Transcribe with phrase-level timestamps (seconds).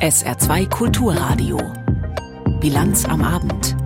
[0.00, 1.58] SR2 Kulturradio.
[2.58, 3.76] Bilanz am Abend.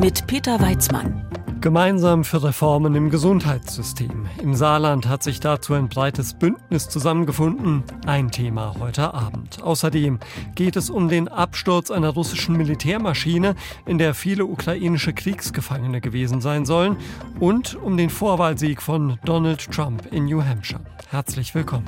[0.00, 1.26] Mit Peter Weizmann.
[1.60, 4.28] Gemeinsam für Reformen im Gesundheitssystem.
[4.40, 7.82] Im Saarland hat sich dazu ein breites Bündnis zusammengefunden.
[8.06, 9.62] Ein Thema heute Abend.
[9.62, 10.20] Außerdem
[10.54, 16.64] geht es um den Absturz einer russischen Militärmaschine, in der viele ukrainische Kriegsgefangene gewesen sein
[16.64, 16.96] sollen,
[17.40, 20.80] und um den Vorwahlsieg von Donald Trump in New Hampshire.
[21.10, 21.84] Herzlich willkommen.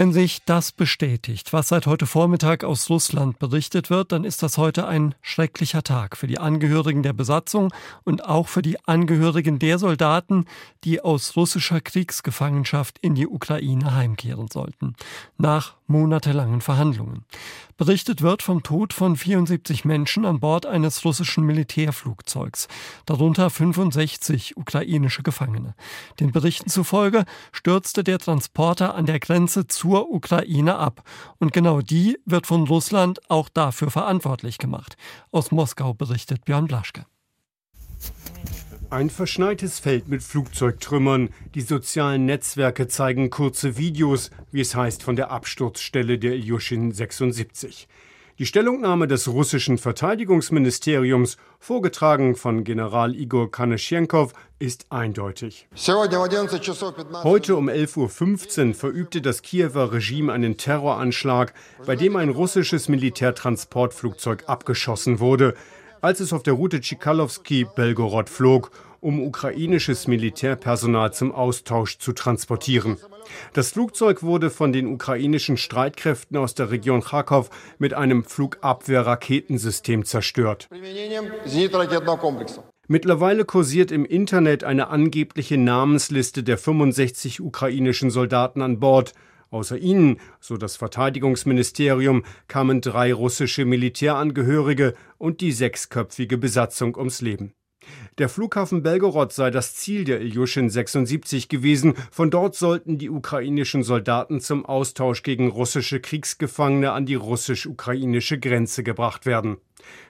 [0.00, 4.56] Wenn sich das bestätigt, was seit heute Vormittag aus Russland berichtet wird, dann ist das
[4.56, 7.70] heute ein schrecklicher Tag für die Angehörigen der Besatzung
[8.02, 10.46] und auch für die Angehörigen der Soldaten,
[10.84, 14.96] die aus russischer Kriegsgefangenschaft in die Ukraine heimkehren sollten.
[15.36, 17.26] Nach monatelangen Verhandlungen.
[17.80, 22.68] Berichtet wird vom Tod von 74 Menschen an Bord eines russischen Militärflugzeugs,
[23.06, 25.74] darunter 65 ukrainische Gefangene.
[26.20, 31.04] Den Berichten zufolge stürzte der Transporter an der Grenze zur Ukraine ab.
[31.38, 34.98] Und genau die wird von Russland auch dafür verantwortlich gemacht.
[35.32, 37.06] Aus Moskau berichtet Björn Blaschke.
[38.90, 41.28] Ein verschneites Feld mit Flugzeugtrümmern.
[41.54, 47.86] Die sozialen Netzwerke zeigen kurze Videos, wie es heißt, von der Absturzstelle der Ilyushin 76.
[48.40, 55.68] Die Stellungnahme des russischen Verteidigungsministeriums, vorgetragen von General Igor Kaneschenkov, ist eindeutig.
[55.76, 61.54] Heute um 11.15 Uhr verübte das Kiewer Regime einen Terroranschlag,
[61.86, 65.54] bei dem ein russisches Militärtransportflugzeug abgeschossen wurde
[66.00, 68.70] als es auf der Route Tschikalowski-Belgorod flog,
[69.00, 72.98] um ukrainisches Militärpersonal zum Austausch zu transportieren.
[73.52, 80.68] Das Flugzeug wurde von den ukrainischen Streitkräften aus der Region Kharkov mit einem Flugabwehrraketensystem zerstört.
[82.88, 89.14] Mittlerweile kursiert im Internet eine angebliche Namensliste der 65 ukrainischen Soldaten an Bord.
[89.50, 97.52] Außer ihnen, so das Verteidigungsministerium, kamen drei russische Militärangehörige und die sechsköpfige Besatzung ums Leben.
[98.20, 101.94] Der Flughafen Belgorod sei das Ziel der Ilyushin 76 gewesen.
[102.10, 108.82] Von dort sollten die ukrainischen Soldaten zum Austausch gegen russische Kriegsgefangene an die russisch-ukrainische Grenze
[108.82, 109.56] gebracht werden.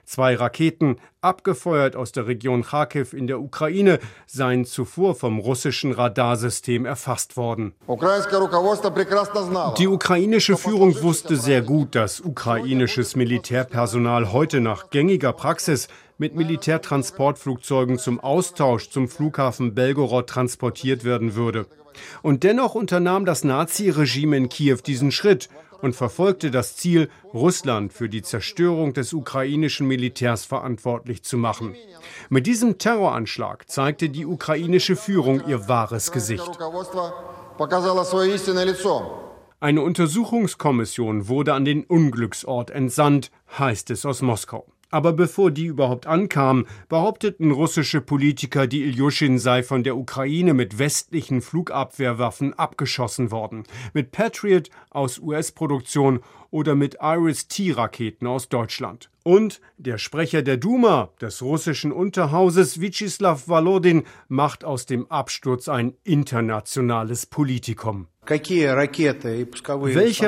[0.03, 6.85] Zwei Raketen, abgefeuert aus der Region Kharkiv in der Ukraine, seien zuvor vom russischen Radarsystem
[6.85, 7.73] erfasst worden.
[9.77, 15.87] Die ukrainische Führung wusste sehr gut, dass ukrainisches Militärpersonal heute nach gängiger Praxis
[16.21, 21.65] mit Militärtransportflugzeugen zum Austausch zum Flughafen Belgorod transportiert werden würde.
[22.21, 25.49] Und dennoch unternahm das Nazi-Regime in Kiew diesen Schritt
[25.81, 31.75] und verfolgte das Ziel, Russland für die Zerstörung des ukrainischen Militärs verantwortlich zu machen.
[32.29, 36.51] Mit diesem Terroranschlag zeigte die ukrainische Führung ihr wahres Gesicht.
[39.59, 44.67] Eine Untersuchungskommission wurde an den Unglücksort entsandt, heißt es aus Moskau.
[44.91, 50.77] Aber bevor die überhaupt ankamen, behaupteten russische Politiker, die Ilyushin sei von der Ukraine mit
[50.79, 53.63] westlichen Flugabwehrwaffen abgeschossen worden.
[53.93, 56.19] Mit Patriot aus US-Produktion
[56.51, 59.09] oder mit Iris-T-Raketen aus Deutschland.
[59.23, 65.93] Und der Sprecher der Duma des russischen Unterhauses, Vyacheslav Volodin, macht aus dem Absturz ein
[66.03, 68.07] internationales Politikum.
[68.27, 68.75] Welche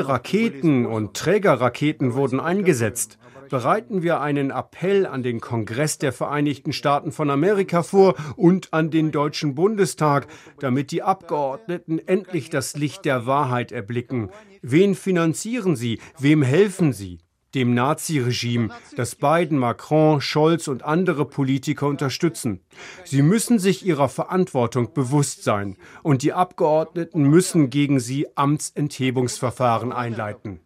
[0.08, 3.18] Raketen und Trägerraketen wurden eingesetzt?
[3.54, 8.90] Bereiten wir einen Appell an den Kongress der Vereinigten Staaten von Amerika vor und an
[8.90, 10.26] den Deutschen Bundestag,
[10.60, 14.32] damit die Abgeordneten endlich das Licht der Wahrheit erblicken.
[14.64, 16.00] Wen finanzieren sie?
[16.18, 17.20] Wem helfen sie?
[17.54, 22.62] dem Naziregime, das Biden, Macron, Scholz und andere Politiker unterstützen.
[23.06, 30.62] Sie müssen sich ihrer Verantwortung bewusst sein und die Abgeordneten müssen gegen sie Amtsenthebungsverfahren einleiten.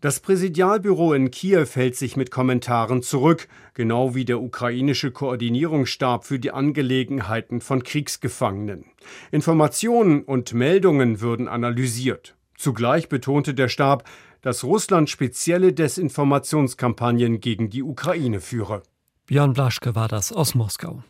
[0.00, 6.38] Das Präsidialbüro in Kiew hält sich mit Kommentaren zurück, genau wie der ukrainische Koordinierungsstab für
[6.38, 8.84] die Angelegenheiten von Kriegsgefangenen.
[9.32, 12.36] Informationen und Meldungen würden analysiert.
[12.56, 14.04] Zugleich betonte der Stab,
[14.40, 18.84] dass Russland spezielle Desinformationskampagnen gegen die Ukraine führe.
[19.26, 21.02] Björn Blaschke war das aus Moskau.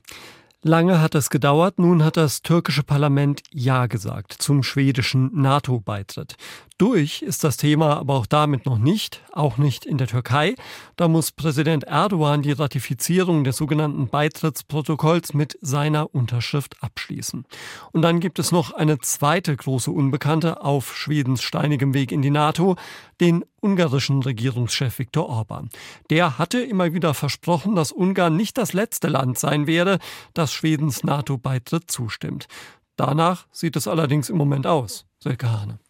[0.63, 6.35] Lange hat es gedauert, nun hat das türkische Parlament Ja gesagt zum schwedischen NATO-Beitritt.
[6.79, 10.55] Durch ist das Thema aber auch damit noch nicht, auch nicht in der Türkei.
[10.95, 17.45] Da muss Präsident Erdogan die Ratifizierung des sogenannten Beitrittsprotokolls mit seiner Unterschrift abschließen.
[17.91, 22.31] Und dann gibt es noch eine zweite große Unbekannte auf Schwedens steinigem Weg in die
[22.31, 22.77] NATO,
[23.21, 25.71] den ungarischen Regierungschef Viktor Orban.
[26.11, 29.99] Der hatte immer wieder versprochen, dass Ungarn nicht das letzte Land sein werde,
[30.33, 32.47] das Schwedens NATO-Beitritt zustimmt.
[32.95, 35.07] Danach sieht es allerdings im Moment aus.
[35.19, 35.81] Silke Hane.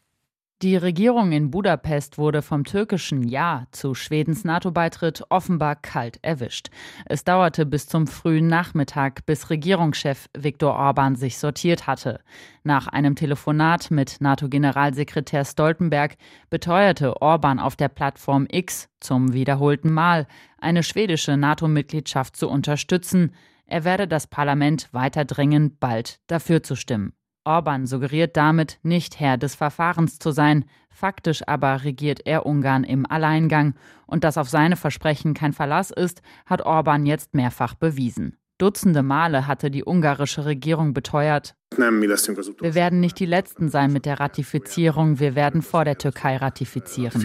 [0.61, 6.71] Die Regierung in Budapest wurde vom türkischen Ja zu Schwedens NATO-Beitritt offenbar kalt erwischt.
[7.07, 12.19] Es dauerte bis zum frühen Nachmittag, bis Regierungschef Viktor Orban sich sortiert hatte.
[12.65, 16.17] Nach einem Telefonat mit NATO-Generalsekretär Stoltenberg
[16.51, 20.27] beteuerte Orban auf der Plattform X zum wiederholten Mal,
[20.61, 23.33] eine schwedische NATO-Mitgliedschaft zu unterstützen.
[23.67, 27.13] Er werde das Parlament weiter drängen, bald dafür zu stimmen.
[27.49, 33.11] Orban suggeriert damit, nicht Herr des Verfahrens zu sein, faktisch aber regiert er Ungarn im
[33.11, 33.75] Alleingang,
[34.07, 38.37] und dass auf seine Versprechen kein Verlass ist, hat Orban jetzt mehrfach bewiesen.
[38.59, 44.21] Dutzende Male hatte die ungarische Regierung beteuert, wir werden nicht die Letzten sein mit der
[44.21, 47.21] Ratifizierung, wir werden vor der Türkei ratifizieren.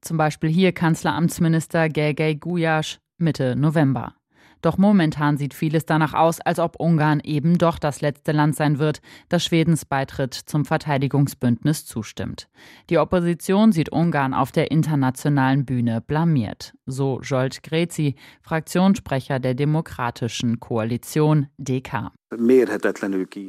[0.00, 4.14] Zum Beispiel hier Kanzleramtsminister Gergely Gulyas Mitte November.
[4.62, 8.78] Doch momentan sieht vieles danach aus, als ob Ungarn eben doch das letzte Land sein
[8.78, 12.48] wird, das Schwedens Beitritt zum Verteidigungsbündnis zustimmt.
[12.90, 16.74] Die Opposition sieht Ungarn auf der internationalen Bühne blamiert.
[16.86, 22.12] So Jolt Grezi, Fraktionssprecher der Demokratischen Koalition DK.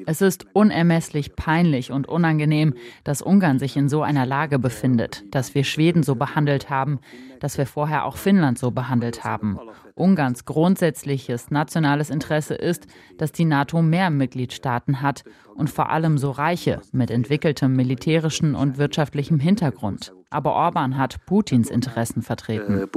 [0.06, 5.56] Es ist unermesslich peinlich und unangenehm, dass Ungarn sich in so einer Lage befindet, dass
[5.56, 7.00] wir Schweden so behandelt haben,
[7.40, 9.58] dass wir vorher auch Finnland so behandelt haben.
[9.98, 15.24] Ungarns grundsätzliches nationales Interesse ist, dass die NATO mehr Mitgliedstaaten hat
[15.56, 20.14] und vor allem so reiche mit entwickeltem militärischen und wirtschaftlichem Hintergrund.
[20.30, 22.82] Aber Orban hat Putins Interessen vertreten.
[22.82, 22.88] Äh,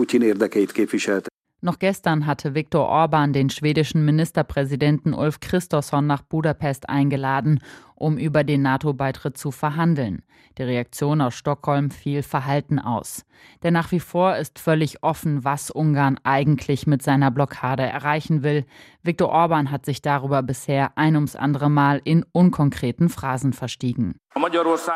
[1.62, 7.61] noch gestern hatte Viktor Orban den schwedischen Ministerpräsidenten Ulf Christosson nach Budapest eingeladen,
[8.00, 10.23] um über den NATO-Beitritt zu verhandeln.
[10.58, 13.25] Die Reaktion aus Stockholm fiel verhalten aus.
[13.62, 18.64] Denn nach wie vor ist völlig offen, was Ungarn eigentlich mit seiner Blockade erreichen will.
[19.02, 24.17] Viktor Orban hat sich darüber bisher ein ums andere Mal in unkonkreten Phrasen verstiegen.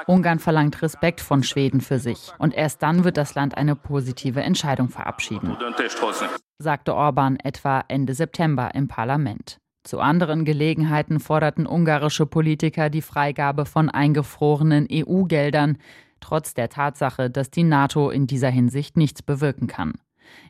[0.06, 2.32] Ungarn verlangt Respekt von Schweden für sich.
[2.38, 5.56] Und erst dann wird das Land eine positive Entscheidung verabschieden,
[6.58, 9.58] sagte Orban etwa Ende September im Parlament.
[9.84, 15.76] Zu anderen Gelegenheiten forderten ungarische Politiker die Freigabe von eingefrorenen EU-Geldern,
[16.20, 19.92] trotz der Tatsache, dass die NATO in dieser Hinsicht nichts bewirken kann.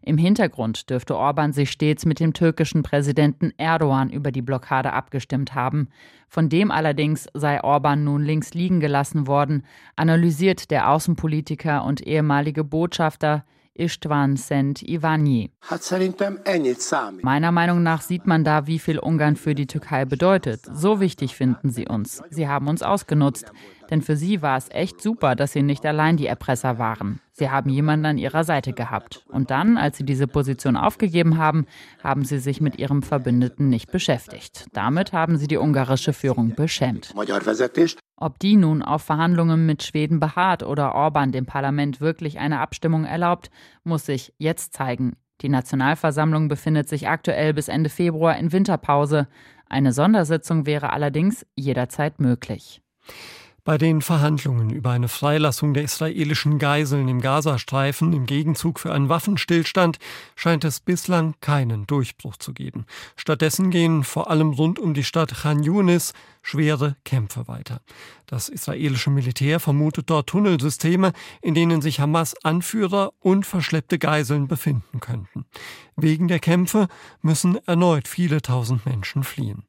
[0.03, 5.53] Im Hintergrund dürfte Orban sich stets mit dem türkischen Präsidenten Erdogan über die Blockade abgestimmt
[5.53, 5.89] haben.
[6.29, 9.65] Von dem allerdings sei Orban nun links liegen gelassen worden,
[9.97, 15.51] analysiert der Außenpolitiker und ehemalige Botschafter Istvan Sent Ivani.
[17.23, 20.63] Meiner Meinung nach sieht man da, wie viel Ungarn für die Türkei bedeutet.
[20.73, 22.23] So wichtig finden sie uns.
[22.31, 23.53] Sie haben uns ausgenutzt.
[23.95, 27.21] Denn für sie war es echt super, dass sie nicht allein die Erpresser waren.
[27.31, 29.25] Sie haben jemanden an ihrer Seite gehabt.
[29.29, 31.67] Und dann, als sie diese Position aufgegeben haben,
[32.03, 34.67] haben sie sich mit ihrem Verbündeten nicht beschäftigt.
[34.73, 37.15] Damit haben sie die ungarische Führung beschämt.
[38.17, 43.05] Ob die nun auf Verhandlungen mit Schweden beharrt oder Orban dem Parlament wirklich eine Abstimmung
[43.05, 43.53] erlaubt,
[43.85, 45.13] muss sich jetzt zeigen.
[45.41, 49.29] Die Nationalversammlung befindet sich aktuell bis Ende Februar in Winterpause.
[49.69, 52.81] Eine Sondersitzung wäre allerdings jederzeit möglich.
[53.67, 59.09] Bei den Verhandlungen über eine Freilassung der israelischen Geiseln im Gazastreifen im Gegenzug für einen
[59.09, 59.99] Waffenstillstand
[60.37, 62.85] scheint es bislang keinen Durchbruch zu geben.
[63.17, 66.13] Stattdessen gehen vor allem rund um die Stadt Khan Yunis
[66.43, 67.81] schwere Kämpfe weiter.
[68.27, 75.47] Das israelische Militär vermutet dort Tunnelsysteme, in denen sich Hamas-Anführer und verschleppte Geiseln befinden könnten.
[75.97, 76.89] Wegen der Kämpfe
[77.23, 79.63] müssen erneut viele tausend Menschen fliehen.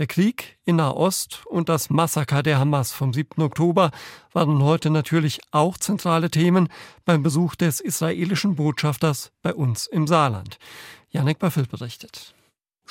[0.00, 3.42] Der Krieg in Nahost und das Massaker der Hamas vom 7.
[3.42, 3.90] Oktober
[4.32, 6.70] waren heute natürlich auch zentrale Themen
[7.04, 10.58] beim Besuch des israelischen Botschafters bei uns im Saarland.
[11.10, 12.34] Janek Baffel berichtet.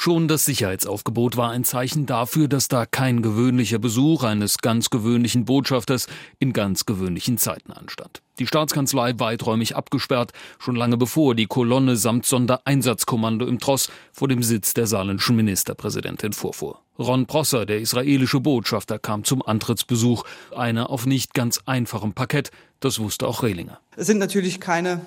[0.02, 5.44] Schon das Sicherheitsaufgebot war ein Zeichen dafür, dass da kein gewöhnlicher Besuch eines ganz gewöhnlichen
[5.44, 6.08] Botschafters
[6.40, 8.22] in ganz gewöhnlichen Zeiten anstand.
[8.40, 14.42] Die Staatskanzlei weiträumig abgesperrt, schon lange bevor die Kolonne samt Sondereinsatzkommando im Tross vor dem
[14.42, 16.80] Sitz der saarländischen Ministerpräsidentin vorfuhr.
[16.98, 20.24] Ron Prosser, der israelische Botschafter, kam zum Antrittsbesuch,
[20.56, 23.82] einer auf nicht ganz einfachem Parkett, das wusste auch Rehlinger.
[23.98, 25.02] Es sind natürlich keine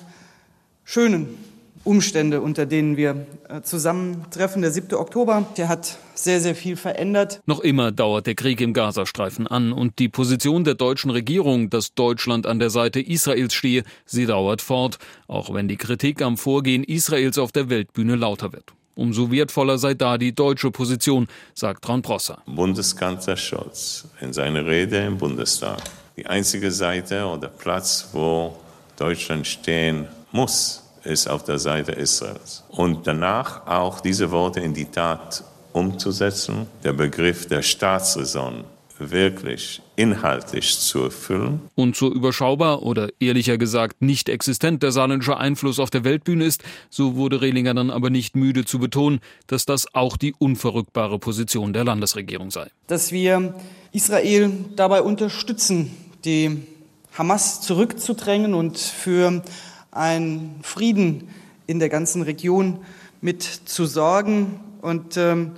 [0.85, 1.52] schönen
[1.85, 4.63] Umstände, unter denen wir äh, zusammentreffen.
[4.63, 4.95] Der 7.
[4.95, 7.41] Oktober, der hat sehr, sehr viel verändert.
[7.47, 11.95] Noch immer dauert der Krieg im Gazastreifen an und die Position der deutschen Regierung, dass
[11.95, 16.85] Deutschland an der Seite Israels stehe, sie dauert fort, auch wenn die Kritik am Vorgehen
[16.85, 18.73] Israels auf der Weltbühne lauter wird.
[18.95, 22.43] Umso wertvoller sei da die deutsche Position, sagt Ron Prosser.
[22.47, 25.79] Bundeskanzler Scholz in seiner Rede im Bundestag.
[26.17, 28.55] Die einzige Seite oder Platz, wo
[28.99, 32.65] Deutschland stehen muss, ist auf der Seite Israels.
[32.69, 36.67] Und danach auch diese Worte in die Tat umzusetzen.
[36.85, 38.65] Der Begriff der Staatsräson
[38.99, 41.61] wirklich inhaltlich zu erfüllen.
[41.75, 46.63] Und so überschaubar oder ehrlicher gesagt nicht existent der saarländische Einfluss auf der Weltbühne ist,
[46.91, 51.73] so wurde Rehlinger dann aber nicht müde zu betonen, dass das auch die unverrückbare Position
[51.73, 52.69] der Landesregierung sei.
[52.87, 53.55] Dass wir
[53.93, 55.91] Israel dabei unterstützen,
[56.25, 56.63] die
[57.17, 59.43] Hamas zurückzudrängen und für
[59.93, 61.29] einen Frieden
[61.67, 62.79] in der ganzen Region
[63.21, 65.53] mit zu sorgen und ähm,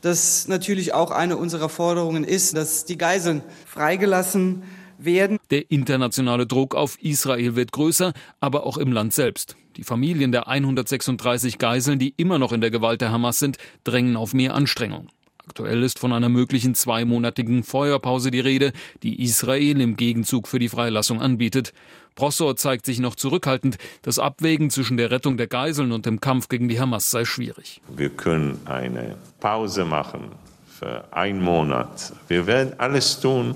[0.00, 4.62] dass natürlich auch eine unserer Forderungen ist, dass die Geiseln freigelassen
[4.98, 5.38] werden.
[5.50, 9.56] Der internationale Druck auf Israel wird größer, aber auch im Land selbst.
[9.76, 14.16] Die Familien der 136 Geiseln, die immer noch in der Gewalt der Hamas sind, drängen
[14.16, 15.08] auf mehr Anstrengung.
[15.48, 20.68] Aktuell ist von einer möglichen zweimonatigen Feuerpause die Rede, die Israel im Gegenzug für die
[20.68, 21.72] Freilassung anbietet.
[22.16, 23.78] Brossor zeigt sich noch zurückhaltend.
[24.02, 27.80] Das Abwägen zwischen der Rettung der Geiseln und dem Kampf gegen die Hamas sei schwierig.
[27.96, 30.32] Wir können eine Pause machen
[30.78, 32.12] für einen Monat.
[32.28, 33.54] Wir werden alles tun,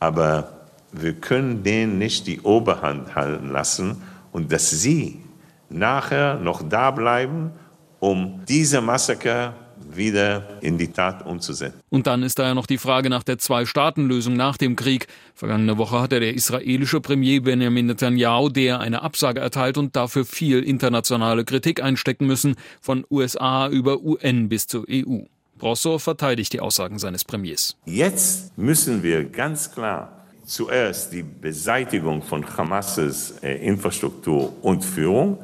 [0.00, 5.22] aber wir können denen nicht die Oberhand halten lassen und dass sie
[5.70, 7.50] nachher noch da bleiben,
[7.98, 9.54] um diese Massaker
[9.96, 11.80] wieder in die Tat umzusetzen.
[11.90, 15.06] Und dann ist da ja noch die Frage nach der Zwei-Staaten-Lösung nach dem Krieg.
[15.34, 20.62] Vergangene Woche hatte der israelische Premier Benjamin Netanyahu der eine Absage erteilt und dafür viel
[20.62, 25.20] internationale Kritik einstecken müssen, von USA über UN bis zur EU.
[25.62, 27.76] Rosso verteidigt die Aussagen seines Premiers.
[27.86, 35.38] Jetzt müssen wir ganz klar zuerst die Beseitigung von Hamas' äh, Infrastruktur und Führung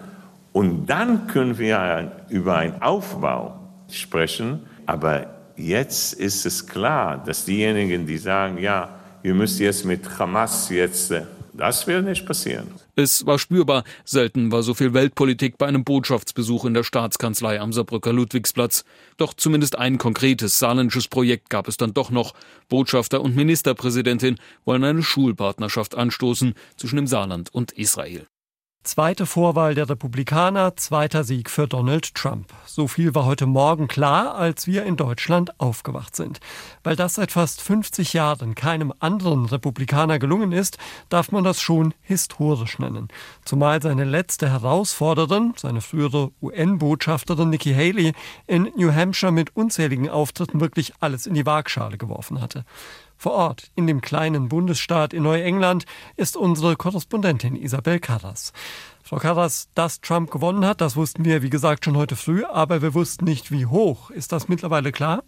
[0.52, 3.59] und dann können wir über einen Aufbau
[3.94, 4.60] sprechen.
[4.86, 10.70] Aber jetzt ist es klar, dass diejenigen, die sagen, ja, wir müssen jetzt mit Hamas
[10.70, 12.68] jetzt, äh, das wird nicht passieren.
[12.96, 17.72] Es war spürbar, selten war so viel Weltpolitik bei einem Botschaftsbesuch in der Staatskanzlei am
[17.72, 18.84] Saarbrücker Ludwigsplatz.
[19.16, 22.34] Doch zumindest ein konkretes saarländisches Projekt gab es dann doch noch.
[22.68, 28.26] Botschafter und Ministerpräsidentin wollen eine Schulpartnerschaft anstoßen zwischen dem Saarland und Israel.
[28.82, 32.54] Zweite Vorwahl der Republikaner, zweiter Sieg für Donald Trump.
[32.64, 36.40] So viel war heute Morgen klar, als wir in Deutschland aufgewacht sind.
[36.82, 40.78] Weil das seit fast 50 Jahren keinem anderen Republikaner gelungen ist,
[41.10, 43.08] darf man das schon historisch nennen.
[43.44, 48.14] Zumal seine letzte Herausforderin, seine frühere UN-Botschafterin Nikki Haley,
[48.46, 52.64] in New Hampshire mit unzähligen Auftritten wirklich alles in die Waagschale geworfen hatte.
[53.20, 55.84] Vor Ort, in dem kleinen Bundesstaat in Neuengland,
[56.16, 58.54] ist unsere Korrespondentin Isabel Karras.
[59.02, 62.80] Frau Karras, dass Trump gewonnen hat, das wussten wir, wie gesagt, schon heute früh, aber
[62.80, 64.10] wir wussten nicht, wie hoch.
[64.10, 65.22] Ist das mittlerweile klar?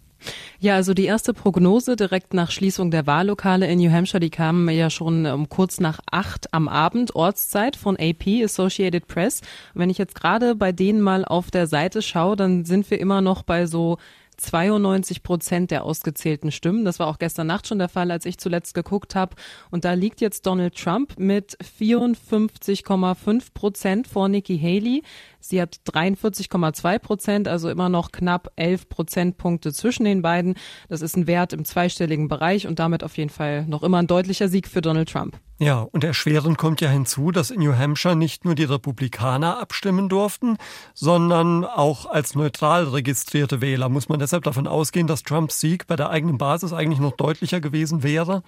[0.59, 4.71] Ja, also die erste Prognose direkt nach Schließung der Wahllokale in New Hampshire, die kam
[4.71, 9.43] ja schon um kurz nach acht am Abend, Ortszeit von AP, Associated Press.
[9.75, 13.21] wenn ich jetzt gerade bei denen mal auf der Seite schaue, dann sind wir immer
[13.21, 13.99] noch bei so
[14.37, 16.85] 92 Prozent der ausgezählten Stimmen.
[16.85, 19.37] Das war auch gestern Nacht schon der Fall, als ich zuletzt geguckt habe.
[19.71, 25.03] Und da liegt jetzt Donald Trump mit 54,5 Prozent vor Nikki Haley.
[25.45, 30.55] Sie hat 43,2 Prozent, also immer noch knapp 11 Prozentpunkte zwischen den beiden.
[30.89, 34.07] Das ist ein Wert im zweistelligen Bereich und damit auf jeden Fall noch immer ein
[34.07, 35.41] deutlicher Sieg für Donald Trump.
[35.59, 40.09] Ja, und erschwerend kommt ja hinzu, dass in New Hampshire nicht nur die Republikaner abstimmen
[40.09, 40.59] durften,
[40.95, 43.89] sondern auch als neutral registrierte Wähler.
[43.89, 47.61] Muss man deshalb davon ausgehen, dass Trumps Sieg bei der eigenen Basis eigentlich noch deutlicher
[47.61, 48.43] gewesen wäre?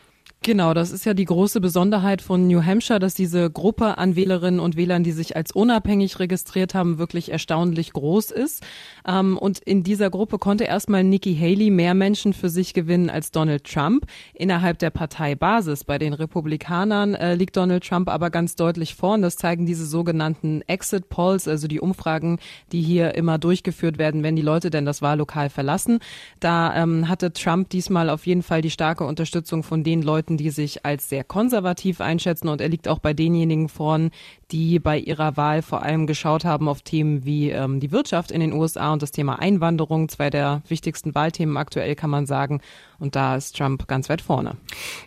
[0.45, 4.61] Genau, das ist ja die große Besonderheit von New Hampshire, dass diese Gruppe an Wählerinnen
[4.61, 8.63] und Wählern, die sich als unabhängig registriert haben, wirklich erstaunlich groß ist.
[9.09, 13.31] Ähm, und in dieser Gruppe konnte erstmal Nikki Haley mehr Menschen für sich gewinnen als
[13.31, 14.05] Donald Trump.
[14.35, 19.23] Innerhalb der Parteibasis bei den Republikanern äh, liegt Donald Trump aber ganz deutlich vorn.
[19.23, 22.39] Das zeigen diese sogenannten Exit Polls, also die Umfragen,
[22.71, 26.01] die hier immer durchgeführt werden, wenn die Leute denn das Wahllokal verlassen.
[26.41, 30.37] Da ähm, hatte Trump diesmal auf jeden Fall die starke Unterstützung von den Leuten, Experten,
[30.37, 34.11] die sich als sehr konservativ einschätzen und er liegt auch bei denjenigen vorn,
[34.51, 38.41] die bei ihrer Wahl vor allem geschaut haben auf Themen wie ähm, die Wirtschaft in
[38.41, 42.61] den USA und das Thema Einwanderung, zwei der wichtigsten Wahlthemen aktuell kann man sagen.
[42.99, 44.57] Und da ist Trump ganz weit vorne.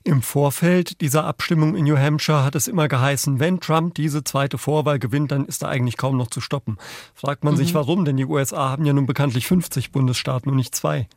[0.03, 4.57] Im Vorfeld dieser Abstimmung in New Hampshire hat es immer geheißen, wenn Trump diese zweite
[4.57, 6.77] Vorwahl gewinnt, dann ist er eigentlich kaum noch zu stoppen.
[7.13, 7.57] Fragt man mhm.
[7.57, 11.07] sich warum, denn die USA haben ja nun bekanntlich 50 Bundesstaaten und nicht zwei.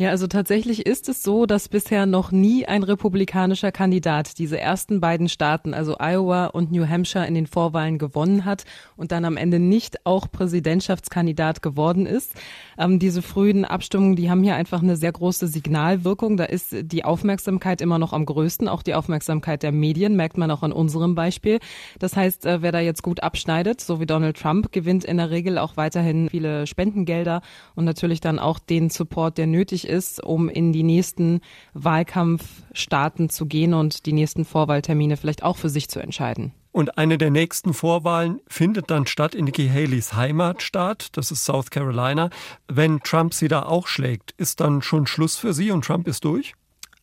[0.00, 4.98] Ja, also tatsächlich ist es so, dass bisher noch nie ein republikanischer Kandidat diese ersten
[4.98, 8.64] beiden Staaten, also Iowa und New Hampshire, in den Vorwahlen gewonnen hat
[8.96, 12.32] und dann am Ende nicht auch Präsidentschaftskandidat geworden ist.
[12.78, 16.38] Ähm, diese frühen Abstimmungen, die haben hier einfach eine sehr große Signalwirkung.
[16.38, 20.50] Da ist die Aufmerksamkeit immer noch am größten, auch die Aufmerksamkeit der Medien, merkt man
[20.50, 21.58] auch an unserem Beispiel.
[21.98, 25.28] Das heißt, äh, wer da jetzt gut abschneidet, so wie Donald Trump, gewinnt in der
[25.28, 27.42] Regel auch weiterhin viele Spendengelder
[27.74, 31.42] und natürlich dann auch den Support, der nötig nötig ist, um in die nächsten
[31.74, 36.52] Wahlkampfstaaten zu gehen und die nächsten Vorwahltermine vielleicht auch für sich zu entscheiden.
[36.72, 41.70] Und eine der nächsten Vorwahlen findet dann statt in Nikki Haleys Heimatstaat, das ist South
[41.70, 42.30] Carolina.
[42.68, 46.24] Wenn Trump sie da auch schlägt, ist dann schon Schluss für sie und Trump ist
[46.24, 46.54] durch?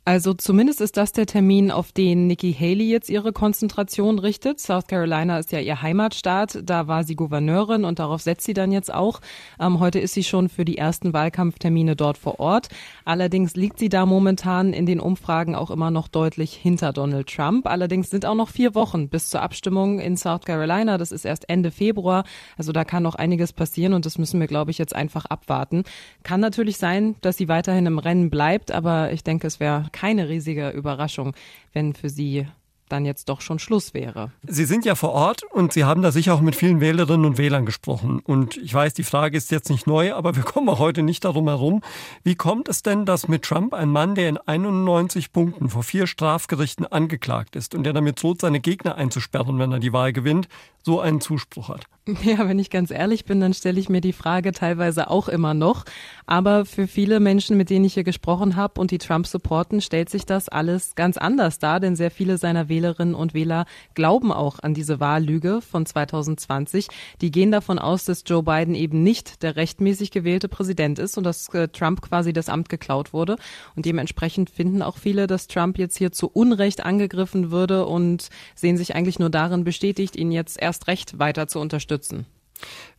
[0.08, 4.58] Also zumindest ist das der Termin, auf den Nikki Haley jetzt ihre Konzentration richtet.
[4.58, 8.72] South Carolina ist ja ihr Heimatstaat, da war sie Gouverneurin und darauf setzt sie dann
[8.72, 9.20] jetzt auch.
[9.60, 12.70] Ähm, heute ist sie schon für die ersten Wahlkampftermine dort vor Ort.
[13.04, 17.68] Allerdings liegt sie da momentan in den Umfragen auch immer noch deutlich hinter Donald Trump.
[17.68, 20.98] Allerdings sind auch noch vier Wochen bis zur Abstimmung in South Carolina.
[20.98, 22.24] Das ist erst Ende Februar.
[22.56, 25.84] Also da kann noch einiges passieren und das müssen wir, glaube ich, jetzt einfach abwarten.
[26.24, 30.30] Kann natürlich sein, dass sie weiterhin im Rennen bleibt, aber ich denke, es wäre keine
[30.30, 31.36] riesige Überraschung,
[31.74, 32.48] wenn für Sie
[32.90, 34.32] dann jetzt doch schon Schluss wäre.
[34.48, 37.38] Sie sind ja vor Ort und Sie haben da sicher auch mit vielen Wählerinnen und
[37.38, 38.20] Wählern gesprochen.
[38.20, 41.26] Und ich weiß, die Frage ist jetzt nicht neu, aber wir kommen auch heute nicht
[41.26, 41.82] darum herum.
[42.24, 46.08] Wie kommt es denn, dass mit Trump ein Mann, der in 91 Punkten vor vier
[46.08, 50.48] Strafgerichten angeklagt ist und der damit droht, seine Gegner einzusperren, wenn er die Wahl gewinnt,
[50.84, 51.88] so einen Zuspruch hat?
[52.24, 55.54] Ja, wenn ich ganz ehrlich bin, dann stelle ich mir die Frage teilweise auch immer
[55.54, 55.84] noch.
[56.26, 60.10] Aber für viele Menschen, mit denen ich hier gesprochen habe und die Trump supporten, stellt
[60.10, 64.60] sich das alles ganz anders dar, denn sehr viele seiner Wählerinnen und Wähler glauben auch
[64.60, 66.88] an diese Wahllüge von 2020.
[67.22, 71.24] Die gehen davon aus, dass Joe Biden eben nicht der rechtmäßig gewählte Präsident ist und
[71.24, 73.38] dass äh, Trump quasi das Amt geklaut wurde.
[73.76, 78.78] Und dementsprechend finden auch viele, dass Trump jetzt hier zu Unrecht angegriffen würde und sehen
[78.78, 82.37] sich eigentlich nur darin bestätigt, ihn jetzt erst recht weiter zu unterstützen unterstützen.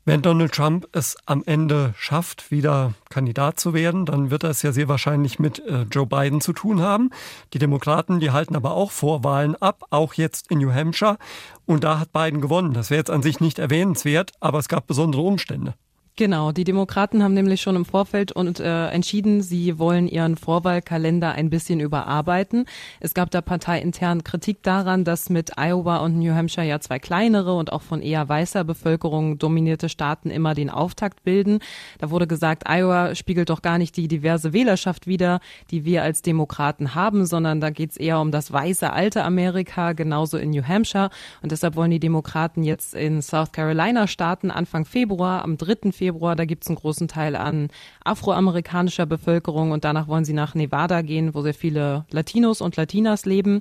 [0.05, 4.63] Wenn Donald Trump es am Ende schafft, wieder Kandidat zu werden, dann wird er es
[4.63, 7.11] ja sehr wahrscheinlich mit äh, Joe Biden zu tun haben.
[7.53, 11.19] Die Demokraten, die halten aber auch Vorwahlen ab, auch jetzt in New Hampshire.
[11.67, 12.73] Und da hat Biden gewonnen.
[12.73, 15.75] Das wäre jetzt an sich nicht erwähnenswert, aber es gab besondere Umstände.
[16.19, 21.31] Genau, die Demokraten haben nämlich schon im Vorfeld und äh, entschieden, sie wollen ihren Vorwahlkalender
[21.31, 22.65] ein bisschen überarbeiten.
[22.99, 27.55] Es gab da parteiintern Kritik daran, dass mit Iowa und New Hampshire ja zwei kleinere
[27.55, 31.61] und auch von eher weißer Bevölkerung dominierte Staaten immer den Auftakt bilden.
[32.01, 35.39] Da wurde gesagt, Iowa spiegelt doch gar nicht die diverse Wählerschaft wider,
[35.71, 40.37] die wir als Demokraten haben, sondern da geht's eher um das weiße alte Amerika, genauso
[40.37, 41.11] in New Hampshire.
[41.43, 45.93] Und deshalb wollen die Demokraten jetzt in South Carolina starten, Anfang Februar, am 3.
[45.93, 46.37] Februar Februar.
[46.37, 47.69] Da gibt es einen großen Teil an
[48.03, 53.27] afroamerikanischer Bevölkerung und danach wollen sie nach Nevada gehen, wo sehr viele Latinos und Latinas
[53.27, 53.61] leben.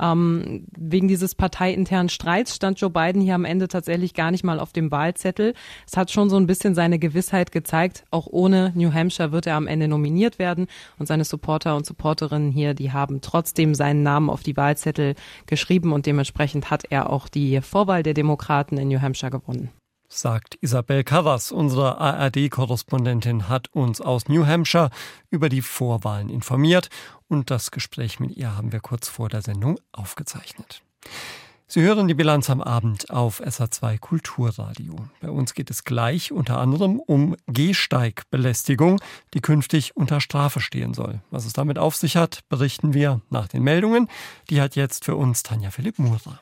[0.00, 4.58] Ähm, wegen dieses parteiinternen Streits stand Joe Biden hier am Ende tatsächlich gar nicht mal
[4.58, 5.54] auf dem Wahlzettel.
[5.86, 8.04] Es hat schon so ein bisschen seine Gewissheit gezeigt.
[8.10, 10.66] Auch ohne New Hampshire wird er am Ende nominiert werden
[10.98, 15.14] und seine Supporter und Supporterinnen hier, die haben trotzdem seinen Namen auf die Wahlzettel
[15.46, 19.70] geschrieben und dementsprechend hat er auch die Vorwahl der Demokraten in New Hampshire gewonnen
[20.14, 21.52] sagt Isabel Covers.
[21.52, 24.90] Unsere ARD-Korrespondentin hat uns aus New Hampshire
[25.30, 26.88] über die Vorwahlen informiert
[27.28, 30.82] und das Gespräch mit ihr haben wir kurz vor der Sendung aufgezeichnet.
[31.66, 34.94] Sie hören die Bilanz am Abend auf SA2 Kulturradio.
[35.20, 39.00] Bei uns geht es gleich unter anderem um Gehsteigbelästigung,
[39.32, 41.20] die künftig unter Strafe stehen soll.
[41.30, 44.08] Was es damit auf sich hat, berichten wir nach den Meldungen.
[44.50, 46.40] Die hat jetzt für uns Tanja Philipp Murer.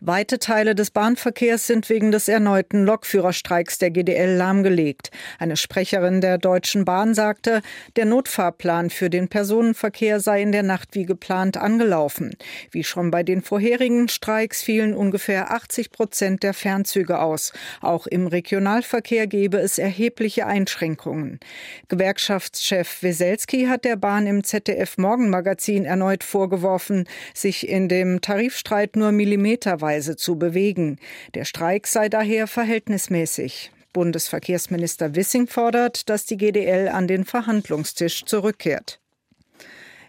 [0.00, 5.10] Weite Teile des Bahnverkehrs sind wegen des erneuten Lokführerstreiks der GDL lahmgelegt.
[5.40, 7.62] Eine Sprecherin der Deutschen Bahn sagte,
[7.96, 12.36] der Notfahrplan für den Personenverkehr sei in der Nacht wie geplant angelaufen.
[12.70, 17.52] Wie schon bei den vorherigen Streiks fielen ungefähr 80 Prozent der Fernzüge aus.
[17.80, 21.40] Auch im Regionalverkehr gebe es erhebliche Einschränkungen.
[21.88, 29.10] Gewerkschaftschef Weselski hat der Bahn im ZDF Morgenmagazin erneut vorgeworfen, sich in dem Tarifstreit nur
[29.10, 30.98] Millimeter millimeterweise zu bewegen.
[31.34, 33.70] Der Streik sei daher verhältnismäßig.
[33.92, 39.00] Bundesverkehrsminister Wissing fordert, dass die GDL an den Verhandlungstisch zurückkehrt.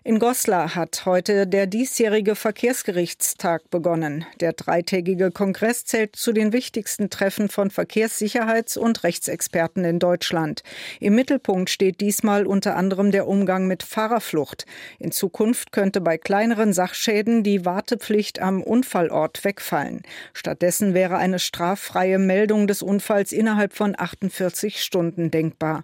[0.06, 4.26] In Goslar hat heute der diesjährige Verkehrsgerichtstag begonnen.
[4.40, 10.64] Der dreitägige Kongress zählt zu den wichtigsten Treffen von Verkehrssicherheits- und Rechtsexperten in Deutschland.
[11.02, 14.66] Im Mittelpunkt steht diesmal unter anderem der Umgang mit Fahrerflucht.
[15.00, 20.04] In Zukunft könnte bei kleineren Sachschäden die Wartepflicht am Unfallort wegfallen.
[20.34, 25.84] Stattdessen wäre eine straffreie Meldung des Unfalls innerhalb von 48 Stunden denkbar.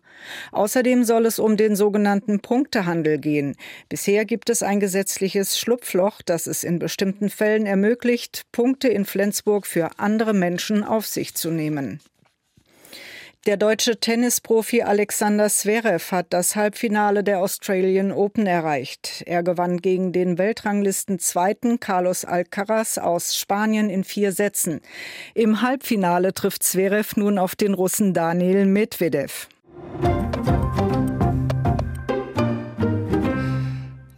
[0.54, 3.58] Außerdem soll es um den sogenannten Punktehandel gehen.
[3.90, 9.04] Bis Bisher gibt es ein gesetzliches Schlupfloch, das es in bestimmten Fällen ermöglicht, Punkte in
[9.04, 12.00] Flensburg für andere Menschen auf sich zu nehmen.
[13.48, 19.24] Der deutsche Tennisprofi Alexander Zverev hat das Halbfinale der Australian Open erreicht.
[19.26, 24.82] Er gewann gegen den Weltranglisten Zweiten Carlos Alcaraz aus Spanien in vier Sätzen.
[25.34, 29.48] Im Halbfinale trifft Zverev nun auf den Russen Daniel Medvedev.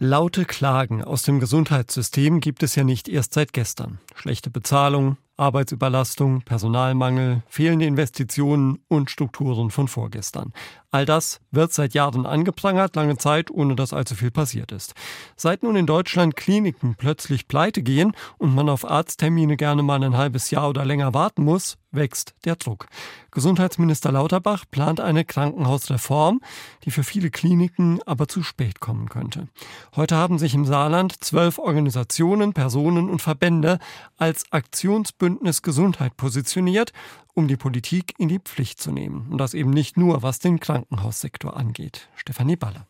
[0.08, 3.98] Laute Klagen aus dem Gesundheitssystem gibt es ja nicht erst seit gestern.
[4.14, 10.52] Schlechte Bezahlung, Arbeitsüberlastung, Personalmangel, fehlende Investitionen und Strukturen von vorgestern.
[10.90, 14.94] All das wird seit Jahren angeprangert, lange Zeit, ohne dass allzu viel passiert ist.
[15.36, 20.16] Seit nun in Deutschland Kliniken plötzlich pleite gehen und man auf Arzttermine gerne mal ein
[20.16, 22.86] halbes Jahr oder länger warten muss, wächst der Druck.
[23.30, 26.40] Gesundheitsminister Lauterbach plant eine Krankenhausreform,
[26.84, 29.48] die für viele Kliniken aber zu spät kommen könnte.
[29.94, 33.78] Heute haben sich im Saarland zwölf Organisationen, Personen und Verbände
[34.16, 35.27] als Aktionsbündnis
[35.62, 36.92] Gesundheit positioniert
[37.34, 39.28] um die Politik in die Pflicht zu nehmen.
[39.30, 42.08] Und das eben nicht nur, was den Krankenhaussektor angeht.
[42.16, 42.86] Stefanie Baller.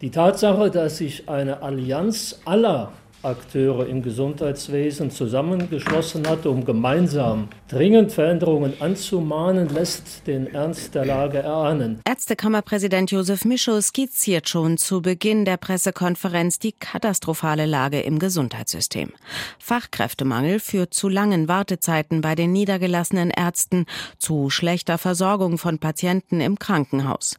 [0.00, 8.12] Die Tatsache, dass sich eine Allianz aller Akteure im Gesundheitswesen zusammengeschlossen hat, um gemeinsam dringend
[8.12, 12.00] Veränderungen anzumahnen, lässt den Ernst der Lage erahnen.
[12.04, 19.10] Ärztekammerpräsident Josef Mischow skizziert schon zu Beginn der Pressekonferenz die katastrophale Lage im Gesundheitssystem.
[19.58, 23.86] Fachkräftemangel führt zu langen Wartezeiten bei den niedergelassenen Ärzten,
[24.18, 27.36] zu schlechter Versorgung von Patienten im Krankenhaus.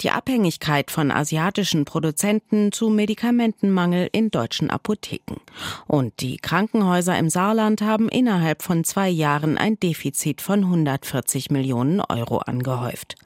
[0.00, 5.17] Die Abhängigkeit von asiatischen Produzenten zu Medikamentenmangel in deutschen Apotheken.
[5.18, 5.40] Kliniken.
[5.86, 12.00] Und die Krankenhäuser im Saarland haben innerhalb von zwei Jahren ein Defizit von 140 Millionen
[12.00, 13.16] Euro angehäuft.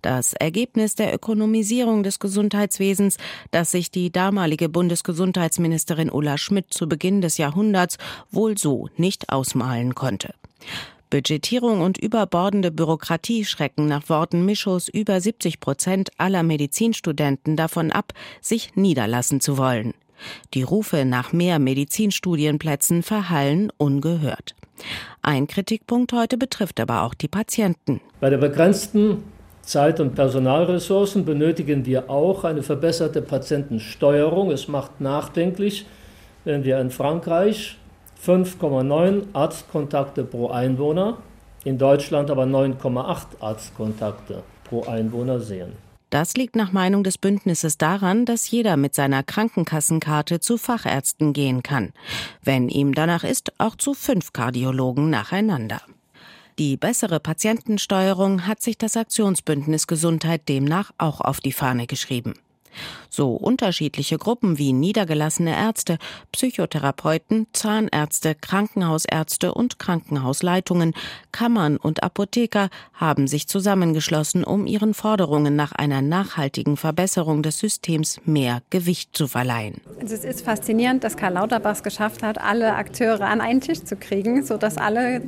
[0.00, 3.16] Das Ergebnis der Ökonomisierung des Gesundheitswesens,
[3.50, 7.98] das sich die damalige Bundesgesundheitsministerin Ulla Schmidt zu Beginn des Jahrhunderts
[8.30, 10.34] wohl so nicht ausmalen konnte.
[11.10, 18.14] Budgetierung und überbordende Bürokratie schrecken nach Worten Mischos über 70 Prozent aller Medizinstudenten davon ab,
[18.40, 19.92] sich niederlassen zu wollen.
[20.54, 24.54] Die Rufe nach mehr Medizinstudienplätzen verhallen ungehört.
[25.22, 28.00] Ein Kritikpunkt heute betrifft aber auch die Patienten.
[28.20, 29.22] Bei der begrenzten
[29.62, 34.50] Zeit- und Personalressourcen benötigen wir auch eine verbesserte Patientensteuerung.
[34.50, 35.86] Es macht nachdenklich,
[36.44, 37.78] wenn wir in Frankreich
[38.24, 41.18] 5,9 Arztkontakte pro Einwohner,
[41.64, 45.72] in Deutschland aber 9,8 Arztkontakte pro Einwohner sehen.
[46.12, 51.62] Das liegt nach Meinung des Bündnisses daran, dass jeder mit seiner Krankenkassenkarte zu Fachärzten gehen
[51.62, 51.94] kann.
[52.42, 55.80] Wenn ihm danach ist, auch zu fünf Kardiologen nacheinander.
[56.58, 62.34] Die bessere Patientensteuerung hat sich das Aktionsbündnis Gesundheit demnach auch auf die Fahne geschrieben.
[63.14, 65.98] So unterschiedliche Gruppen wie niedergelassene Ärzte,
[66.32, 70.94] Psychotherapeuten, Zahnärzte, Krankenhausärzte und Krankenhausleitungen,
[71.30, 78.18] Kammern und Apotheker haben sich zusammengeschlossen, um ihren Forderungen nach einer nachhaltigen Verbesserung des Systems
[78.24, 79.82] mehr Gewicht zu verleihen.
[80.00, 83.84] Also es ist faszinierend, dass Karl Lauterbach es geschafft hat, alle Akteure an einen Tisch
[83.84, 85.20] zu kriegen, sodass alle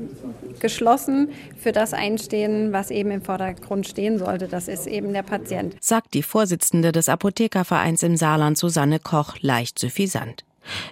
[0.61, 4.49] geschlossen für das einstehen, was eben im Vordergrund stehen sollte.
[4.49, 5.77] Das ist eben der Patient.
[5.81, 7.11] Sagt die Vorsitzende des
[7.75, 10.45] Apothekervereins im Saarland, Susanne Koch, leicht suffisant.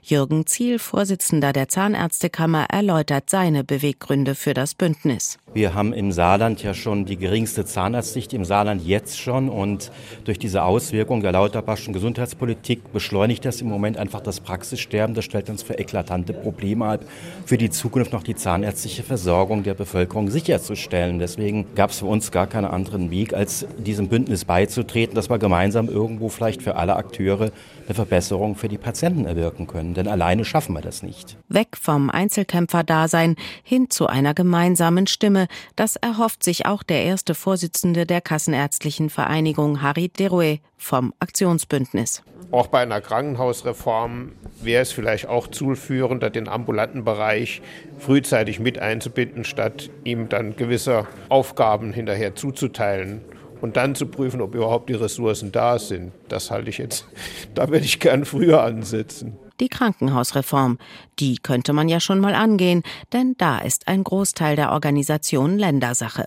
[0.03, 5.38] Jürgen Ziel, Vorsitzender der Zahnärztekammer, erläutert seine Beweggründe für das Bündnis.
[5.55, 9.93] Wir haben im Saarland ja schon die geringste Zahnarztdichte im Saarland jetzt schon und
[10.25, 15.15] durch diese Auswirkung der Lauterbachschen Gesundheitspolitik beschleunigt das im Moment einfach das Praxissterben.
[15.15, 17.01] Das stellt uns für eklatante Probleme ab,
[17.45, 21.19] für die Zukunft noch die zahnärztliche Versorgung der Bevölkerung sicherzustellen.
[21.19, 25.38] Deswegen gab es für uns gar keinen anderen Weg, als diesem Bündnis beizutreten, dass wir
[25.38, 27.51] gemeinsam irgendwo vielleicht für alle Akteure
[27.87, 29.93] eine Verbesserung für die Patienten erwirken können.
[29.93, 31.37] Denn alleine schaffen wir das nicht.
[31.49, 35.42] Weg vom Einzelkämpferdasein hin zu einer gemeinsamen Stimme.
[35.77, 42.23] Das erhofft sich auch der erste Vorsitzende der Kassenärztlichen Vereinigung, Harit Derouet, vom Aktionsbündnis.
[42.51, 47.63] Auch bei einer Krankenhausreform wäre es vielleicht auch zielführender, den ambulanten Bereich
[47.99, 53.23] frühzeitig mit einzubinden, statt ihm dann gewisse Aufgaben hinterher zuzuteilen
[53.63, 56.13] und dann zu prüfen, ob überhaupt die Ressourcen da sind.
[56.29, 57.07] Das halte ich jetzt,
[57.55, 59.39] da würde ich gern früher ansetzen.
[59.62, 60.79] Die Krankenhausreform,
[61.20, 66.27] die könnte man ja schon mal angehen, denn da ist ein Großteil der Organisation Ländersache.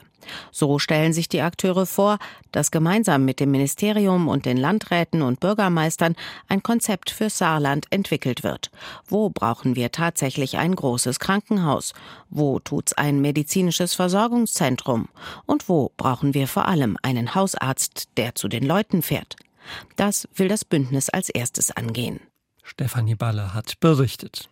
[0.54, 2.18] So stellen sich die Akteure vor,
[2.54, 6.16] dass gemeinsam mit dem Ministerium und den Landräten und Bürgermeistern
[6.48, 8.72] ein Konzept für Saarland entwickelt wird.
[9.06, 11.92] Wo brauchen wir tatsächlich ein großes Krankenhaus?
[12.30, 15.10] Wo tut's ein medizinisches Versorgungszentrum?
[15.46, 19.36] Und wo brauchen wir vor allem einen Hausarzt, der zu den Leuten fährt?
[19.98, 22.22] Das will das Bündnis als erstes angehen.
[22.66, 24.50] Stefanie Balle hat berichtet.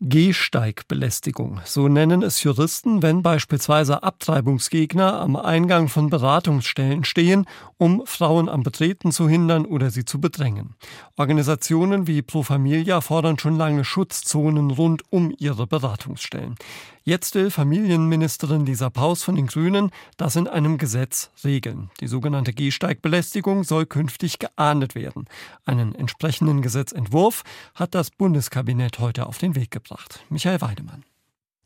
[0.00, 1.62] Gehsteigbelästigung.
[1.64, 7.46] So nennen es Juristen, wenn beispielsweise Abtreibungsgegner am Eingang von Beratungsstellen stehen
[7.78, 10.74] um Frauen am Betreten zu hindern oder sie zu bedrängen.
[11.16, 16.56] Organisationen wie Pro Familia fordern schon lange Schutzzonen rund um ihre Beratungsstellen.
[17.04, 21.90] Jetzt will Familienministerin Lisa Paus von den Grünen das in einem Gesetz regeln.
[22.00, 25.26] Die sogenannte Gehsteigbelästigung soll künftig geahndet werden.
[25.64, 30.24] Einen entsprechenden Gesetzentwurf hat das Bundeskabinett heute auf den Weg gebracht.
[30.30, 31.04] Michael Weidemann.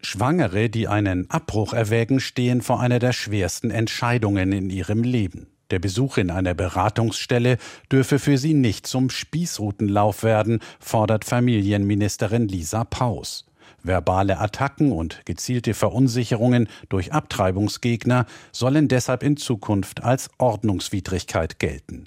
[0.03, 5.46] Schwangere, die einen Abbruch erwägen, stehen vor einer der schwersten Entscheidungen in ihrem Leben.
[5.70, 7.59] Der Besuch in einer Beratungsstelle
[7.92, 13.46] dürfe für sie nicht zum Spießrutenlauf werden, fordert Familienministerin Lisa Paus.
[13.83, 22.04] Verbale Attacken und gezielte Verunsicherungen durch Abtreibungsgegner sollen deshalb in Zukunft als Ordnungswidrigkeit gelten.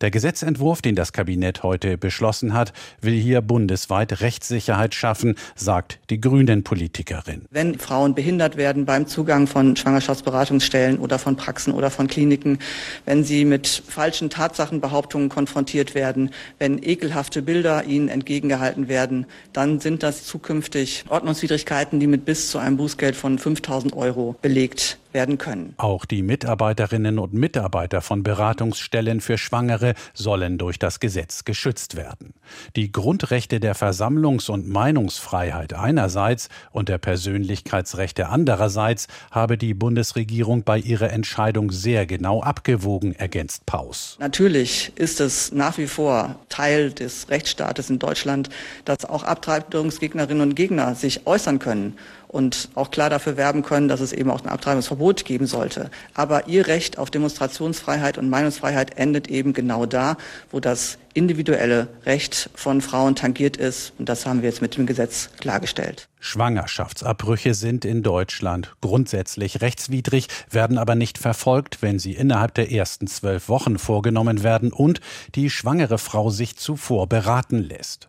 [0.00, 6.20] Der Gesetzentwurf, den das Kabinett heute beschlossen hat, will hier bundesweit Rechtssicherheit schaffen, sagt die
[6.20, 7.46] Grünen-Politikerin.
[7.50, 12.60] Wenn Frauen behindert werden beim Zugang von Schwangerschaftsberatungsstellen oder von Praxen oder von Kliniken,
[13.06, 16.30] wenn sie mit falschen Tatsachenbehauptungen konfrontiert werden,
[16.60, 22.58] wenn ekelhafte Bilder ihnen entgegengehalten werden, dann sind das zukünftig Ordnungswidrigkeiten, die mit bis zu
[22.58, 25.74] einem Bußgeld von 5000 Euro belegt werden können.
[25.78, 32.34] Auch die Mitarbeiterinnen und Mitarbeiter von Beratungsstellen für Schwangere sollen durch das Gesetz geschützt werden.
[32.76, 40.78] Die Grundrechte der Versammlungs- und Meinungsfreiheit einerseits und der Persönlichkeitsrechte andererseits habe die Bundesregierung bei
[40.78, 44.16] ihrer Entscheidung sehr genau abgewogen, ergänzt Paus.
[44.20, 48.50] Natürlich ist es nach wie vor Teil des Rechtsstaates in Deutschland,
[48.84, 51.96] dass auch Abtreibungsgegnerinnen und Gegner sich äußern können
[52.28, 55.90] und auch klar dafür werben können, dass es eben auch ein Abtreibungsverbot geben sollte.
[56.14, 60.16] Aber ihr Recht auf Demonstrationsfreiheit und Meinungsfreiheit endet eben genau da,
[60.50, 63.92] wo das individuelle Recht von Frauen tangiert ist.
[63.98, 66.08] Und das haben wir jetzt mit dem Gesetz klargestellt.
[66.20, 73.06] Schwangerschaftsabbrüche sind in Deutschland grundsätzlich rechtswidrig, werden aber nicht verfolgt, wenn sie innerhalb der ersten
[73.06, 75.00] zwölf Wochen vorgenommen werden und
[75.34, 78.08] die schwangere Frau sich zuvor beraten lässt.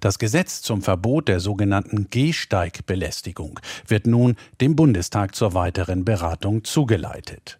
[0.00, 7.58] Das Gesetz zum Verbot der sogenannten Gehsteigbelästigung wird nun dem Bundestag zur weiteren Beratung zugeleitet.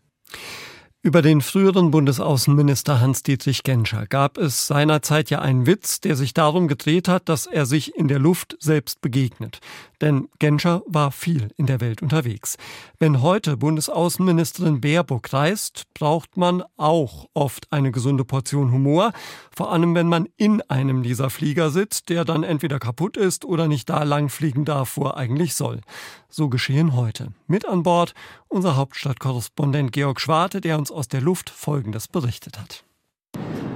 [1.07, 6.67] Über den früheren Bundesaußenminister Hans-Dietrich Genscher gab es seinerzeit ja einen Witz, der sich darum
[6.67, 9.61] gedreht hat, dass er sich in der Luft selbst begegnet.
[10.01, 12.57] Denn Genscher war viel in der Welt unterwegs.
[12.99, 19.13] Wenn heute Bundesaußenministerin Baerbock reist, braucht man auch oft eine gesunde Portion Humor.
[19.55, 23.69] Vor allem, wenn man in einem dieser Flieger sitzt, der dann entweder kaputt ist oder
[23.69, 25.81] nicht da lang fliegen darf, wo er eigentlich soll.
[26.29, 27.33] So geschehen heute.
[27.47, 28.13] Mit an Bord
[28.49, 32.83] unser Hauptstadtkorrespondent Georg Schwarte, der uns aus der Luft Folgendes berichtet hat.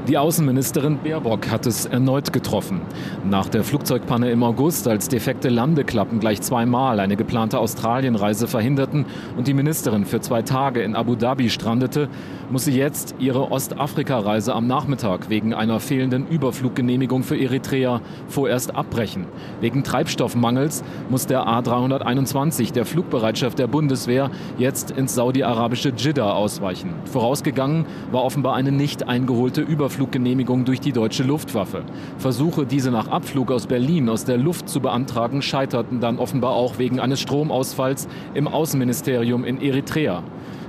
[0.08, 2.80] Die Außenministerin Baerbock hat es erneut getroffen.
[3.24, 9.04] Nach der Flugzeugpanne im August, als defekte Landeklappen gleich zweimal eine geplante Australienreise verhinderten
[9.36, 12.08] und die Ministerin für zwei Tage in Abu Dhabi strandete,
[12.50, 19.26] muss sie jetzt ihre Ostafrika-Reise am Nachmittag wegen einer fehlenden Überfluggenehmigung für Eritrea vorerst abbrechen.
[19.60, 26.94] Wegen Treibstoffmangels muss der A321 der Flugbereitschaft der Bundeswehr jetzt ins saudi-arabische Jeddah ausweichen.
[27.04, 31.82] Vorausgegangen war offenbar eine nicht eingeholte Überfluggenehmigung Überfluggenehmigung durch die deutsche Luftwaffe.
[32.18, 36.78] Versuche, diese nach Abflug aus Berlin aus der Luft zu beantragen, scheiterten dann offenbar auch
[36.78, 40.22] wegen eines Stromausfalls im Außenministerium in Eritrea.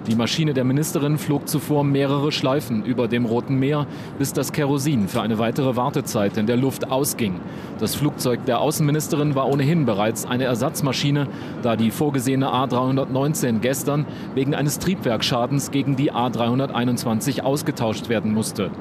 [0.08, 3.86] Die Maschine der Ministerin flog zuvor mehrere Schleifen über dem Roten Meer,
[4.18, 7.40] bis das Kerosin für eine weitere Wartezeit in der Luft ausging.
[7.78, 11.28] Das Flugzeug der Außenministerin war ohnehin bereits eine Ersatzmaschine,
[11.62, 18.72] da die vorgesehene A319 gestern wegen eines Triebwerkschadens gegen die A321 ausgetauscht werden musste.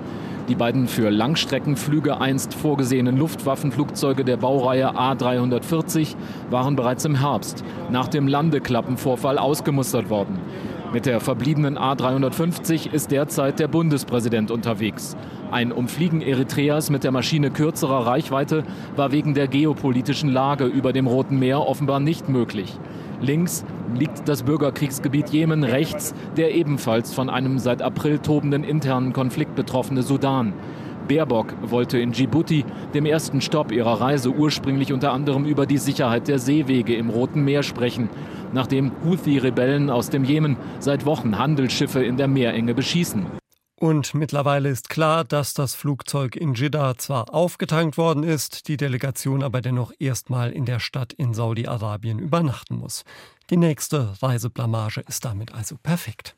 [0.49, 6.17] Die beiden für Langstreckenflüge einst vorgesehenen Luftwaffenflugzeuge der Baureihe A340
[6.51, 10.41] waren bereits im Herbst nach dem Landeklappenvorfall ausgemustert worden.
[10.93, 15.17] Mit der verbliebenen A350 ist derzeit der Bundespräsident unterwegs.
[15.53, 18.65] Ein Umfliegen Eritreas mit der Maschine kürzerer Reichweite
[18.97, 22.77] war wegen der geopolitischen Lage über dem Roten Meer offenbar nicht möglich.
[23.21, 29.55] Links liegt das Bürgerkriegsgebiet Jemen, rechts der ebenfalls von einem seit April tobenden internen Konflikt
[29.55, 30.55] betroffene Sudan.
[31.11, 36.29] Baerbock wollte in Djibouti, dem ersten Stopp ihrer Reise, ursprünglich unter anderem über die Sicherheit
[36.29, 38.09] der Seewege im Roten Meer sprechen,
[38.53, 43.27] nachdem Houthi-Rebellen aus dem Jemen seit Wochen Handelsschiffe in der Meerenge beschießen.
[43.75, 49.43] Und mittlerweile ist klar, dass das Flugzeug in Jeddah zwar aufgetankt worden ist, die Delegation
[49.43, 53.03] aber dennoch erstmal in der Stadt in Saudi-Arabien übernachten muss.
[53.49, 56.37] Die nächste Reiseblamage ist damit also perfekt.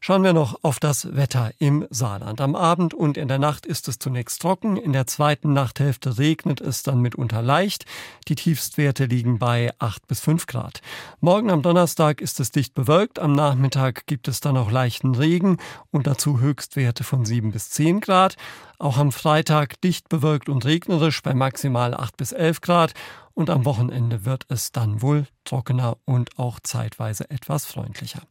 [0.00, 2.40] Schauen wir noch auf das Wetter im Saarland.
[2.40, 4.76] Am Abend und in der Nacht ist es zunächst trocken.
[4.76, 7.86] In der zweiten Nachthälfte regnet es dann mitunter leicht.
[8.28, 10.80] Die Tiefstwerte liegen bei 8 bis 5 Grad.
[11.20, 13.18] Morgen am Donnerstag ist es dicht bewölkt.
[13.18, 15.56] Am Nachmittag gibt es dann auch leichten Regen
[15.90, 18.36] und dazu Höchstwerte von 7 bis 10 Grad.
[18.78, 22.92] Auch am Freitag dicht bewölkt und regnerisch bei maximal 8 bis 11 Grad
[23.36, 28.22] und am Wochenende wird es dann wohl trockener und auch zeitweise etwas freundlicher.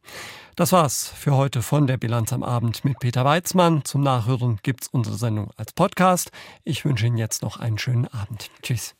[0.56, 3.84] Das war's für heute von der Bilanz am Abend mit Peter Weizmann.
[3.84, 6.32] Zum Nachhören gibt's unsere Sendung als Podcast.
[6.64, 8.50] Ich wünsche Ihnen jetzt noch einen schönen Abend.
[8.62, 8.95] Tschüss.